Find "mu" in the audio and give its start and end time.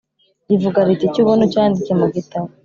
1.99-2.07